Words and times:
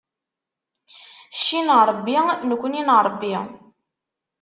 Cci 1.35 1.59
n 1.67 1.69
Ṛebbi, 1.87 2.17
nekni 2.49 2.81
n 2.83 2.89
Ṛebbi. 3.05 3.35